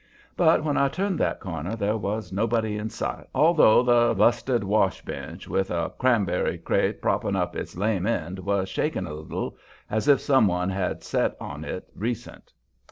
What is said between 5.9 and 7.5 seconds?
cranberry crate propping